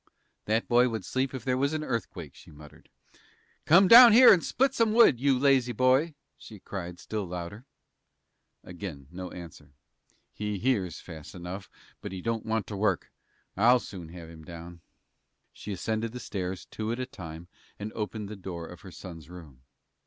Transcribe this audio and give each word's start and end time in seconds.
"That 0.45 0.67
boy 0.67 0.89
would 0.89 1.05
sleep 1.05 1.31
if 1.31 1.45
there 1.45 1.59
was 1.59 1.73
an 1.73 1.83
earthquake," 1.83 2.33
she 2.33 2.49
muttered. 2.49 2.89
"Come 3.65 3.87
down 3.87 4.13
here 4.13 4.33
and 4.33 4.43
split 4.43 4.73
some 4.73 4.93
wood, 4.93 5.19
you 5.19 5.37
lazy 5.37 5.73
boy!" 5.73 6.15
she 6.39 6.57
cried, 6.59 6.99
still 6.99 7.23
louder. 7.27 7.65
Again 8.63 9.05
no 9.11 9.29
answer. 9.29 9.73
"He 10.33 10.57
hears, 10.57 10.99
fast 10.99 11.35
enough, 11.35 11.69
but 12.01 12.11
he 12.11 12.19
don't 12.19 12.47
want 12.47 12.65
to 12.65 12.75
work. 12.75 13.11
I'll 13.55 13.77
soon 13.77 14.09
have 14.09 14.27
him 14.27 14.43
down." 14.43 14.81
She 15.53 15.71
ascended 15.71 16.13
the 16.13 16.19
stairs, 16.19 16.65
two 16.65 16.87
steps 16.89 16.99
at 16.99 17.03
a 17.03 17.05
time, 17.11 17.47
and 17.77 17.93
opened 17.93 18.27
the 18.27 18.35
door 18.35 18.65
of 18.69 18.81
her 18.81 18.91
son's 18.91 19.29
room. 19.29 19.61